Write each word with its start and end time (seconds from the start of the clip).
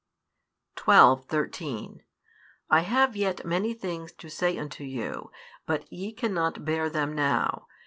12, 0.77 1.25
13 1.25 2.01
I 2.71 2.79
have 2.79 3.15
yet 3.15 3.45
many 3.45 3.75
things 3.75 4.11
to 4.13 4.29
say 4.31 4.57
unto 4.57 4.83
you, 4.83 5.29
but 5.67 5.85
ye 5.93 6.11
cannot 6.11 6.65
bear 6.65 6.89
them 6.89 7.13
now. 7.13 7.67